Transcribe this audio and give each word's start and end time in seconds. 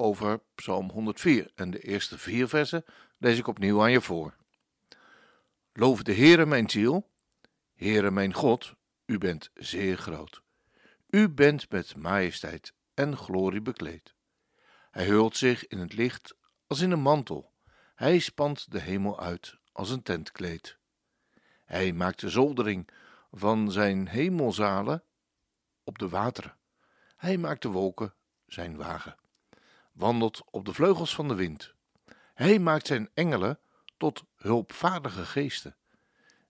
over 0.00 0.40
Psalm 0.54 0.90
104 0.90 1.50
en 1.54 1.70
de 1.70 1.78
eerste 1.78 2.18
vier 2.18 2.48
versen 2.48 2.84
lees 3.18 3.38
ik 3.38 3.46
opnieuw 3.46 3.82
aan 3.82 3.90
je 3.90 4.00
voor. 4.00 4.36
Loof 5.72 6.02
de 6.02 6.14
Heere 6.14 6.46
mijn 6.46 6.70
ziel, 6.70 7.10
Heere 7.74 8.10
mijn 8.10 8.34
God, 8.34 8.74
u 9.06 9.18
bent 9.18 9.50
zeer 9.54 9.96
groot. 9.96 10.42
U 11.08 11.28
bent 11.28 11.70
met 11.70 11.96
majesteit 11.96 12.72
en 12.94 13.16
glorie 13.16 13.60
bekleed. 13.60 14.14
Hij 14.90 15.06
hult 15.06 15.36
zich 15.36 15.66
in 15.66 15.78
het 15.78 15.92
licht 15.92 16.34
als 16.66 16.80
in 16.80 16.90
een 16.90 17.00
mantel. 17.00 17.52
Hij 17.94 18.18
spant 18.18 18.72
de 18.72 18.80
hemel 18.80 19.20
uit 19.20 19.56
als 19.72 19.90
een 19.90 20.02
tentkleed. 20.02 20.76
Hij 21.64 21.92
maakt 21.92 22.20
de 22.20 22.28
zoldering 22.28 22.88
van 23.30 23.72
zijn 23.72 24.08
hemelzalen 24.08 25.04
op 25.84 25.98
de 25.98 26.08
wateren. 26.08 26.56
Hij 27.16 27.38
maakt 27.38 27.62
de 27.62 27.68
wolken 27.68 28.14
zijn 28.46 28.76
wagen 28.76 29.16
wandelt 30.00 30.42
op 30.50 30.64
de 30.64 30.72
vleugels 30.72 31.14
van 31.14 31.28
de 31.28 31.34
wind. 31.34 31.74
Hij 32.34 32.58
maakt 32.58 32.86
zijn 32.86 33.10
engelen 33.14 33.60
tot 33.96 34.24
hulpvaardige 34.36 35.24
geesten, 35.24 35.76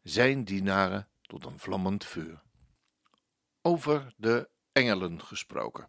zijn 0.02 0.44
dienaren 0.44 1.08
tot 1.22 1.44
een 1.44 1.58
vlammend 1.58 2.04
vuur. 2.04 2.42
Over 3.62 4.14
de 4.16 4.48
engelen 4.72 5.22
gesproken. 5.22 5.88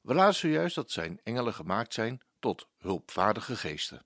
We 0.00 0.14
lazen 0.14 0.40
zojuist 0.40 0.74
dat 0.74 0.90
zijn 0.90 1.20
engelen 1.22 1.54
gemaakt 1.54 1.94
zijn 1.94 2.20
tot 2.38 2.68
hulpvaardige 2.76 3.56
geesten. 3.56 4.02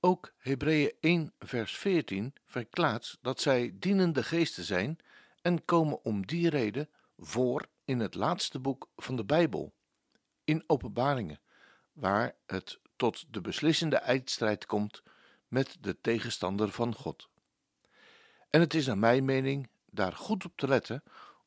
Ook 0.00 0.32
Hebreeën 0.36 0.92
1 1.00 1.32
vers 1.38 1.76
14 1.76 2.34
verklaart 2.44 3.18
dat 3.20 3.40
zij 3.40 3.74
dienende 3.74 4.22
geesten 4.22 4.64
zijn 4.64 4.98
en 5.42 5.64
komen 5.64 6.04
om 6.04 6.26
die 6.26 6.50
reden 6.50 6.88
voor 7.18 7.66
in 7.84 8.00
het 8.00 8.14
laatste 8.14 8.58
boek 8.58 8.88
van 8.96 9.16
de 9.16 9.24
Bijbel, 9.24 9.74
in 10.46 10.64
Openbaringen, 10.66 11.40
waar 11.92 12.34
het 12.46 12.80
tot 12.96 13.24
de 13.32 13.40
beslissende 13.40 13.96
eindstrijd 13.96 14.66
komt 14.66 15.02
met 15.48 15.76
de 15.80 16.00
tegenstander 16.00 16.70
van 16.70 16.94
God. 16.94 17.28
En 18.50 18.60
het 18.60 18.74
is 18.74 18.86
naar 18.86 18.98
mijn 18.98 19.24
mening 19.24 19.68
daar 19.90 20.12
goed 20.12 20.44
op 20.44 20.56
te 20.56 20.68
letten, 20.68 21.02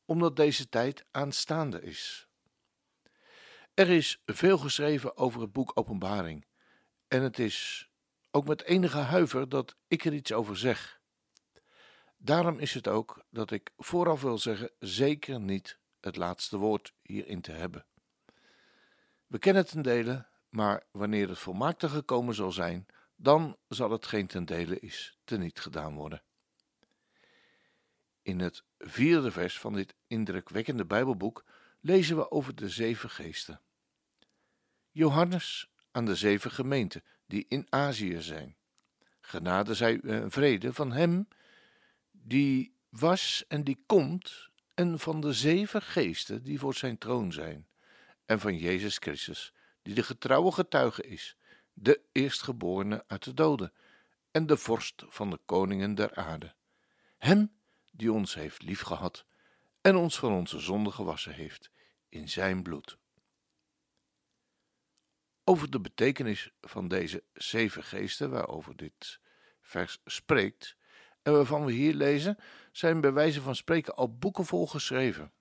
omdat 0.05 0.35
deze 0.35 0.69
tijd 0.69 1.05
aanstaande 1.11 1.81
is. 1.81 2.27
Er 3.73 3.89
is 3.89 4.21
veel 4.25 4.57
geschreven 4.57 5.17
over 5.17 5.41
het 5.41 5.51
boek 5.51 5.71
Openbaring, 5.73 6.45
en 7.07 7.21
het 7.21 7.39
is 7.39 7.89
ook 8.31 8.47
met 8.47 8.63
enige 8.63 8.97
huiver 8.97 9.49
dat 9.49 9.75
ik 9.87 10.05
er 10.05 10.13
iets 10.13 10.33
over 10.33 10.57
zeg. 10.57 11.01
Daarom 12.17 12.59
is 12.59 12.73
het 12.73 12.87
ook 12.87 13.23
dat 13.29 13.51
ik 13.51 13.71
vooraf 13.77 14.21
wil 14.21 14.37
zeggen 14.37 14.71
zeker 14.79 15.39
niet 15.39 15.79
het 15.99 16.15
laatste 16.15 16.57
woord 16.57 16.93
hierin 17.01 17.41
te 17.41 17.51
hebben. 17.51 17.85
We 19.29 19.39
kennen 19.39 19.65
ten 19.65 19.81
dele, 19.81 20.25
maar 20.49 20.83
wanneer 20.91 21.29
het 21.29 21.39
volmaakte 21.39 21.89
gekomen 21.89 22.35
zal 22.35 22.51
zijn, 22.51 22.85
dan 23.15 23.57
zal 23.67 23.91
het 23.91 24.05
geen 24.05 24.27
ten 24.27 24.45
dele 24.45 24.79
is 24.79 25.17
teniet 25.23 25.59
gedaan 25.59 25.95
worden. 25.95 26.21
In 28.21 28.39
het 28.39 28.63
vierde 28.77 29.31
vers 29.31 29.59
van 29.59 29.73
dit 29.73 29.95
indrukwekkende 30.07 30.85
Bijbelboek 30.85 31.45
lezen 31.79 32.15
we 32.15 32.31
over 32.31 32.55
de 32.55 32.69
zeven 32.69 33.09
geesten. 33.09 33.61
Johannes 34.91 35.69
aan 35.91 36.05
de 36.05 36.15
zeven 36.15 36.51
gemeenten 36.51 37.03
die 37.25 37.45
in 37.47 37.67
Azië 37.69 38.21
zijn. 38.21 38.55
Genade 39.21 39.73
zij 39.73 39.99
en 39.99 40.31
vrede 40.31 40.73
van 40.73 40.91
hem 40.91 41.27
die 42.11 42.73
was 42.89 43.45
en 43.47 43.63
die 43.63 43.83
komt, 43.85 44.49
en 44.73 44.99
van 44.99 45.21
de 45.21 45.33
zeven 45.33 45.81
geesten 45.81 46.43
die 46.43 46.59
voor 46.59 46.73
zijn 46.73 46.97
troon 46.97 47.33
zijn, 47.33 47.67
en 48.29 48.39
van 48.39 48.57
Jezus 48.57 48.97
Christus, 48.97 49.53
die 49.81 49.93
de 49.93 50.03
getrouwe 50.03 50.51
getuige 50.51 51.03
is, 51.03 51.37
de 51.73 52.01
eerstgeborene 52.11 53.03
uit 53.07 53.23
de 53.23 53.33
doden 53.33 53.73
en 54.31 54.45
de 54.45 54.57
vorst 54.57 55.03
van 55.07 55.29
de 55.29 55.39
koningen 55.45 55.95
der 55.95 56.15
aarde. 56.15 56.55
Hem 57.17 57.51
die 57.91 58.11
ons 58.11 58.33
heeft 58.33 58.61
liefgehad 58.61 59.25
en 59.81 59.95
ons 59.95 60.19
van 60.19 60.33
onze 60.33 60.59
zonde 60.59 60.91
gewassen 60.91 61.33
heeft 61.33 61.71
in 62.09 62.29
zijn 62.29 62.63
bloed. 62.63 62.97
Over 65.43 65.69
de 65.69 65.79
betekenis 65.79 66.51
van 66.61 66.87
deze 66.87 67.23
zeven 67.33 67.83
geesten 67.83 68.29
waarover 68.29 68.75
dit 68.75 69.19
vers 69.61 70.01
spreekt 70.05 70.75
en 71.21 71.33
waarvan 71.33 71.65
we 71.65 71.71
hier 71.71 71.93
lezen, 71.93 72.37
zijn 72.71 73.01
bij 73.01 73.13
wijze 73.13 73.41
van 73.41 73.55
spreken 73.55 73.95
al 73.95 74.17
boeken 74.17 74.45
vol 74.45 74.67
geschreven. 74.67 75.31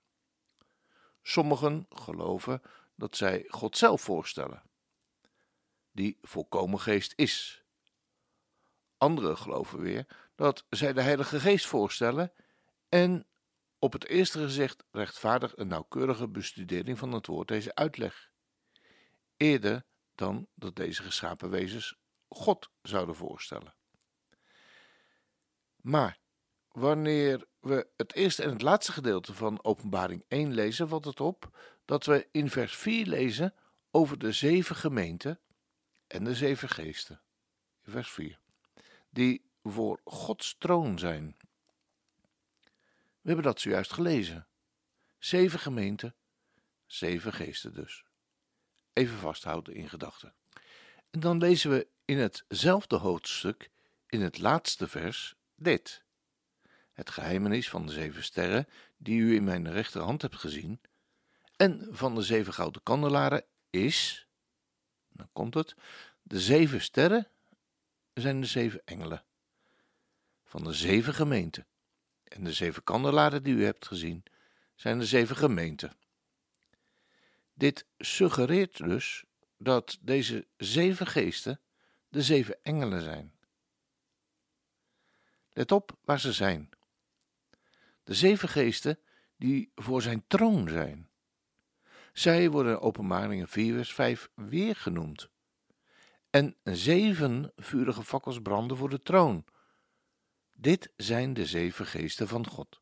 Sommigen 1.21 1.85
geloven 1.89 2.61
dat 2.99 3.15
zij 3.15 3.45
God 3.47 3.77
zelf 3.77 4.01
voorstellen, 4.01 4.63
die 5.91 6.17
volkomen 6.21 6.79
geest 6.79 7.13
is. 7.15 7.63
Anderen 8.97 9.37
geloven 9.37 9.79
weer 9.79 10.31
dat 10.35 10.65
zij 10.69 10.93
de 10.93 11.01
Heilige 11.01 11.39
Geest 11.39 11.65
voorstellen 11.65 12.33
en 12.89 13.27
op 13.79 13.93
het 13.93 14.05
eerste 14.05 14.39
gezicht 14.39 14.83
rechtvaardig 14.91 15.57
een 15.57 15.67
nauwkeurige 15.67 16.27
bestudering 16.27 16.97
van 16.97 17.11
het 17.11 17.27
woord 17.27 17.47
deze 17.47 17.75
uitleg, 17.75 18.31
eerder 19.37 19.85
dan 20.15 20.47
dat 20.55 20.75
deze 20.75 21.03
geschapen 21.03 21.49
wezens 21.49 21.97
God 22.27 22.69
zouden 22.81 23.15
voorstellen. 23.15 23.75
Maar 25.75 26.19
wanneer 26.71 27.45
we 27.59 27.87
het 27.97 28.13
eerste 28.13 28.43
en 28.43 28.49
het 28.49 28.61
laatste 28.61 28.91
gedeelte 28.91 29.33
van 29.33 29.63
Openbaring 29.63 30.23
1 30.27 30.53
lezen, 30.53 30.87
valt 30.87 31.05
het 31.05 31.19
op 31.19 31.57
dat 31.85 32.05
we 32.05 32.27
in 32.31 32.49
vers 32.49 32.75
4 32.75 33.05
lezen 33.05 33.53
over 33.91 34.19
de 34.19 34.31
zeven 34.31 34.75
gemeenten 34.75 35.39
en 36.07 36.23
de 36.23 36.35
zeven 36.35 36.69
geesten. 36.69 37.21
vers 37.83 38.11
4. 38.11 38.39
Die 39.09 39.45
voor 39.63 39.99
Gods 40.03 40.55
troon 40.57 40.99
zijn. 40.99 41.35
We 43.21 43.35
hebben 43.35 43.45
dat 43.45 43.61
zojuist 43.61 43.93
gelezen. 43.93 44.47
Zeven 45.17 45.59
gemeenten, 45.59 46.15
zeven 46.85 47.33
geesten 47.33 47.73
dus. 47.73 48.03
Even 48.93 49.17
vasthouden 49.17 49.73
in 49.73 49.89
gedachten. 49.89 50.33
En 51.09 51.19
dan 51.19 51.37
lezen 51.37 51.71
we 51.71 51.87
in 52.05 52.17
hetzelfde 52.17 52.95
hoofdstuk, 52.95 53.69
in 54.07 54.21
het 54.21 54.37
laatste 54.37 54.87
vers, 54.87 55.35
dit. 55.55 56.03
Het 56.99 57.09
geheimenis 57.09 57.69
van 57.69 57.85
de 57.85 57.91
zeven 57.91 58.23
sterren, 58.23 58.67
die 58.97 59.19
u 59.19 59.35
in 59.35 59.43
mijn 59.43 59.71
rechterhand 59.71 60.21
hebt 60.21 60.35
gezien, 60.35 60.81
en 61.55 61.87
van 61.91 62.15
de 62.15 62.21
zeven 62.21 62.53
gouden 62.53 62.83
kandelaren 62.83 63.43
is, 63.69 64.27
dan 65.09 65.29
komt 65.33 65.53
het, 65.53 65.75
de 66.21 66.39
zeven 66.39 66.81
sterren 66.81 67.27
zijn 68.13 68.41
de 68.41 68.47
zeven 68.47 68.81
engelen 68.85 69.23
van 70.43 70.63
de 70.63 70.73
zeven 70.73 71.13
gemeenten. 71.13 71.65
En 72.23 72.43
de 72.43 72.53
zeven 72.53 72.83
kandelaren 72.83 73.43
die 73.43 73.55
u 73.55 73.63
hebt 73.63 73.87
gezien 73.87 74.23
zijn 74.75 74.99
de 74.99 75.05
zeven 75.05 75.35
gemeenten. 75.35 75.97
Dit 77.53 77.85
suggereert 77.97 78.77
dus 78.77 79.23
dat 79.57 79.97
deze 80.01 80.47
zeven 80.57 81.07
geesten 81.07 81.59
de 82.09 82.21
zeven 82.21 82.57
engelen 82.63 83.01
zijn. 83.01 83.33
Let 85.49 85.71
op 85.71 85.97
waar 86.03 86.19
ze 86.19 86.33
zijn. 86.33 86.69
De 88.09 88.15
zeven 88.15 88.49
geesten 88.49 88.99
die 89.37 89.71
voor 89.75 90.01
zijn 90.01 90.23
troon 90.27 90.69
zijn. 90.69 91.09
Zij 92.13 92.49
worden 92.49 92.71
in 92.71 92.79
Openbaringen 92.79 93.47
4 93.47 93.73
vers 93.73 93.93
5 93.93 94.29
weer 94.35 94.75
genoemd. 94.75 95.29
En 96.29 96.55
zeven 96.63 97.51
vurige 97.55 98.03
fakkels 98.03 98.41
branden 98.41 98.77
voor 98.77 98.89
de 98.89 99.01
troon. 99.01 99.45
Dit 100.53 100.93
zijn 100.95 101.33
de 101.33 101.45
zeven 101.45 101.85
geesten 101.85 102.27
van 102.27 102.47
God. 102.47 102.81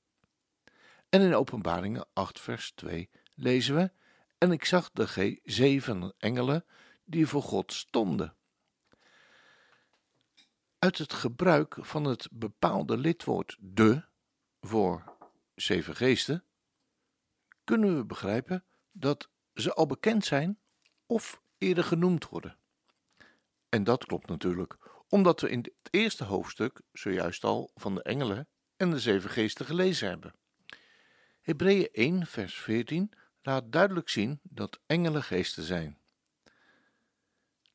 En 1.09 1.21
in 1.21 1.35
Openbaringen 1.35 2.07
8 2.13 2.39
vers 2.39 2.71
2 2.71 3.09
lezen 3.35 3.75
we, 3.75 3.91
en 4.37 4.51
ik 4.51 4.65
zag 4.65 4.91
de 4.91 5.39
zeven 5.43 6.13
engelen 6.17 6.65
die 7.05 7.27
voor 7.27 7.43
God 7.43 7.73
stonden. 7.73 8.35
Uit 10.79 10.97
het 10.97 11.13
gebruik 11.13 11.77
van 11.79 12.03
het 12.03 12.27
bepaalde 12.31 12.97
lidwoord 12.97 13.57
de 13.59 14.03
voor 14.61 15.15
zeven 15.59 15.95
geesten 15.95 16.43
kunnen 17.63 17.97
we 17.97 18.05
begrijpen 18.05 18.65
dat 18.91 19.29
ze 19.53 19.73
al 19.73 19.85
bekend 19.85 20.25
zijn 20.25 20.59
of 21.05 21.41
eerder 21.57 21.83
genoemd 21.83 22.29
worden. 22.29 22.57
En 23.69 23.83
dat 23.83 24.05
klopt 24.05 24.27
natuurlijk, 24.27 24.77
omdat 25.07 25.41
we 25.41 25.49
in 25.49 25.59
het 25.59 25.93
eerste 25.93 26.23
hoofdstuk 26.23 26.81
zojuist 26.91 27.43
al 27.43 27.71
van 27.75 27.95
de 27.95 28.03
engelen 28.03 28.47
en 28.75 28.89
de 28.89 28.99
zeven 28.99 29.29
geesten 29.29 29.65
gelezen 29.65 30.09
hebben. 30.09 30.33
Hebreeën 31.41 31.89
1, 31.91 32.27
vers 32.27 32.55
14 32.55 33.13
laat 33.41 33.71
duidelijk 33.71 34.09
zien 34.09 34.39
dat 34.43 34.79
engelen 34.85 35.23
geesten 35.23 35.63
zijn. 35.63 35.99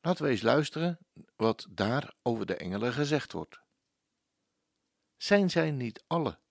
Laten 0.01 0.23
we 0.23 0.31
eens 0.31 0.41
luisteren 0.41 0.99
wat 1.35 1.67
daar 1.69 2.13
over 2.21 2.45
de 2.45 2.55
engelen 2.55 2.93
gezegd 2.93 3.31
wordt. 3.31 3.61
Zijn 5.17 5.49
zij 5.49 5.71
niet 5.71 6.03
alle 6.07 6.41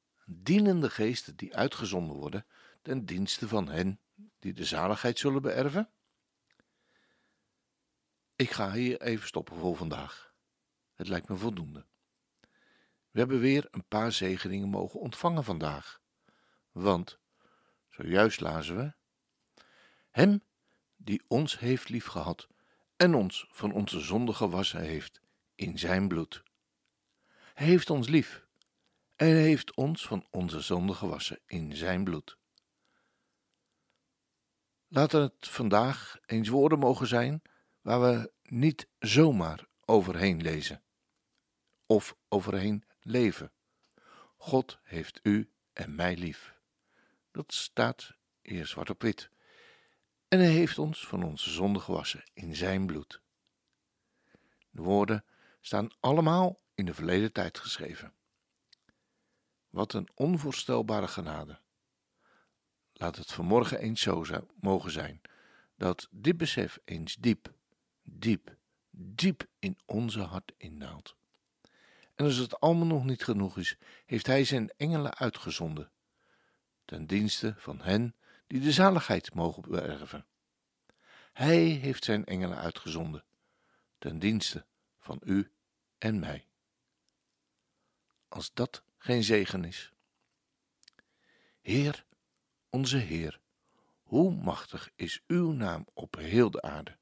dienende 0.43 0.91
geesten 0.91 1.37
die 1.37 1.57
uitgezonden 1.57 2.17
worden 2.17 2.47
ten 2.83 3.05
dienste 3.05 3.49
van 3.49 3.69
hen 3.69 4.01
die 4.39 4.53
de 4.53 4.65
zaligheid 4.65 5.19
zullen 5.19 5.43
beërven? 5.43 5.91
Ik 8.37 8.51
ga 8.51 8.73
hier 8.73 9.01
even 9.01 9.27
stoppen 9.27 9.57
voor 9.57 9.77
vandaag. 9.77 10.35
Het 10.95 11.09
lijkt 11.09 11.29
me 11.29 11.37
voldoende. 11.37 11.87
We 13.11 13.19
hebben 13.19 13.41
weer 13.41 13.69
een 13.71 13.85
paar 13.89 14.13
zegeningen 14.13 14.69
mogen 14.69 15.01
ontvangen 15.01 15.45
vandaag. 15.45 16.01
Want, 16.71 17.19
zojuist 17.91 18.41
lazen 18.41 18.77
we, 18.77 18.93
Hem 20.11 20.43
die 20.97 21.23
ons 21.27 21.59
heeft 21.59 21.89
liefgehad 21.89 22.49
en 22.97 23.15
ons 23.15 23.47
van 23.51 23.73
onze 23.73 24.01
zonde 24.01 24.33
gewassen 24.33 24.81
heeft 24.81 25.21
in 25.55 25.79
zijn 25.79 26.09
bloed. 26.09 26.43
Hij 27.55 27.67
heeft 27.67 27.91
ons 27.91 28.09
lief 28.09 28.47
en 29.23 29.29
hij 29.29 29.43
heeft 29.43 29.75
ons 29.75 30.07
van 30.07 30.27
onze 30.31 30.61
zonde 30.61 30.95
gewassen 30.95 31.41
in 31.47 31.77
zijn 31.77 32.05
bloed. 32.05 32.39
Laten 34.89 35.21
het 35.21 35.49
vandaag 35.49 36.19
eens 36.27 36.49
woorden 36.49 36.79
mogen 36.79 37.07
zijn 37.07 37.43
waar 37.81 38.01
we 38.01 38.33
niet 38.43 38.89
zomaar 38.99 39.67
overheen 39.85 40.43
lezen 40.43 40.83
of 41.87 42.17
overheen 42.29 42.85
leven. 43.01 43.53
God 44.37 44.79
heeft 44.83 45.21
u 45.23 45.53
en 45.73 45.95
mij 45.95 46.17
lief. 46.17 46.55
Dat 47.31 47.55
staat 47.55 48.13
hier 48.41 48.67
zwart 48.67 48.91
op 48.91 49.03
wit. 49.03 49.31
En 50.29 50.39
hij 50.39 50.53
heeft 50.53 50.79
ons 50.79 51.07
van 51.07 51.23
onze 51.23 51.51
zonde 51.51 51.81
gewassen 51.81 52.25
in 52.33 52.57
zijn 52.57 52.87
bloed. 52.87 53.21
De 54.71 54.83
woorden 54.83 55.25
staan 55.61 55.91
allemaal 56.01 56.61
in 56.75 56.85
de 56.85 56.95
verleden 56.95 57.33
tijd 57.33 57.59
geschreven. 57.59 58.15
Wat 59.73 59.93
een 59.93 60.09
onvoorstelbare 60.15 61.09
genade. 61.09 61.61
Laat 62.93 63.17
het 63.17 63.33
vanmorgen 63.33 63.79
eens 63.79 64.01
zo 64.01 64.25
mogen 64.61 64.91
zijn 64.91 65.21
dat 65.77 66.09
dit 66.11 66.37
besef 66.37 66.79
eens 66.85 67.17
diep, 67.17 67.53
diep, 68.03 68.57
diep 68.91 69.47
in 69.59 69.79
onze 69.85 70.21
hart 70.21 70.53
indaalt. 70.57 71.17
En 72.15 72.25
als 72.25 72.37
het 72.37 72.61
allemaal 72.61 72.87
nog 72.87 73.05
niet 73.05 73.25
genoeg 73.25 73.59
is, 73.59 73.77
heeft 74.07 74.27
Hij 74.27 74.45
zijn 74.45 74.71
engelen 74.77 75.15
uitgezonden, 75.15 75.91
ten 76.85 77.07
dienste 77.07 77.55
van 77.57 77.81
hen 77.81 78.15
die 78.47 78.61
de 78.61 78.73
zaligheid 78.73 79.35
mogen 79.35 79.63
beërven. 79.63 80.27
Hij 81.33 81.59
heeft 81.65 82.05
zijn 82.05 82.25
engelen 82.25 82.59
uitgezonden, 82.59 83.25
ten 83.99 84.19
dienste 84.19 84.67
van 84.99 85.21
u 85.25 85.51
en 85.99 86.19
mij. 86.19 86.47
Als 88.29 88.51
dat 88.55 88.83
geen 89.03 89.25
zegen 89.25 89.65
is. 89.65 89.93
Heer, 91.61 92.05
onze 92.71 92.97
Heer, 92.97 93.41
hoe 94.03 94.35
machtig 94.35 94.91
is 94.95 95.23
uw 95.27 95.53
naam 95.53 95.87
op 95.95 96.17
heel 96.17 96.51
de 96.51 96.63
aarde. 96.63 96.97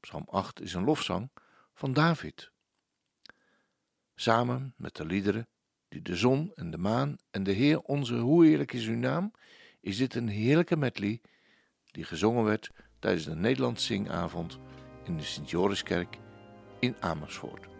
Psalm 0.00 0.26
8 0.28 0.60
is 0.60 0.74
een 0.74 0.84
lofzang 0.84 1.30
van 1.74 1.92
David. 1.92 2.50
Samen 4.14 4.74
met 4.76 4.96
de 4.96 5.04
liederen 5.04 5.48
die 5.88 6.02
de 6.02 6.16
zon 6.16 6.52
en 6.54 6.70
de 6.70 6.78
maan 6.78 7.16
en 7.30 7.42
de 7.42 7.52
Heer 7.52 7.80
onze 7.80 8.14
hoe 8.14 8.46
heerlijk 8.46 8.72
is 8.72 8.86
uw 8.86 8.96
naam, 8.96 9.32
is 9.80 9.96
dit 9.96 10.14
een 10.14 10.28
heerlijke 10.28 10.76
medley 10.76 11.20
die 11.90 12.04
gezongen 12.04 12.44
werd 12.44 12.70
tijdens 12.98 13.24
de 13.24 13.34
Nederlandse 13.34 13.86
zingavond 13.86 14.58
in 15.04 15.16
de 15.16 15.24
Sint-Joriskerk 15.24 16.18
in 16.80 16.96
Amersfoort. 17.00 17.75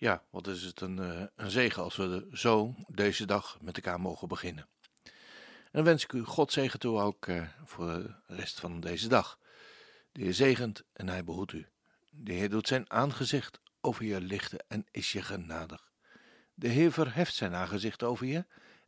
Ja, 0.00 0.24
wat 0.30 0.46
is 0.46 0.62
het 0.62 0.80
een, 0.80 0.96
uh, 0.96 1.22
een 1.36 1.50
zegen 1.50 1.82
als 1.82 1.96
we 1.96 2.28
zo 2.32 2.74
deze 2.88 3.26
dag 3.26 3.58
met 3.60 3.76
elkaar 3.76 4.00
mogen 4.00 4.28
beginnen. 4.28 4.68
En 5.70 5.84
wens 5.84 6.04
ik 6.04 6.12
u 6.12 6.24
God 6.24 6.52
zegen 6.52 6.78
toe 6.78 7.00
ook 7.00 7.26
uh, 7.26 7.48
voor 7.64 7.86
de 7.86 8.14
rest 8.26 8.60
van 8.60 8.80
deze 8.80 9.08
dag. 9.08 9.38
De 10.12 10.22
Heer 10.22 10.34
zegent 10.34 10.84
en 10.92 11.08
hij 11.08 11.24
behoedt 11.24 11.52
u. 11.52 11.68
De 12.10 12.32
Heer 12.32 12.50
doet 12.50 12.68
zijn 12.68 12.90
aangezicht 12.90 13.60
over 13.80 14.04
je 14.04 14.20
lichten 14.20 14.64
en 14.68 14.86
is 14.90 15.12
je 15.12 15.22
genadig. 15.22 15.92
De 16.54 16.68
Heer 16.68 16.92
verheft 16.92 17.34
zijn 17.34 17.54
aangezicht 17.54 18.02
over 18.02 18.26
je 18.26 18.46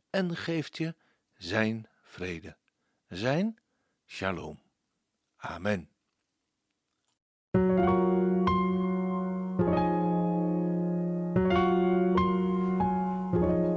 en 0.09 0.35
geeft 0.35 0.77
je 0.77 0.95
zijn 1.37 1.87
vrede. 2.01 2.57
Zijn 3.07 3.59
shalom. 4.05 4.61
Amen. 5.37 5.92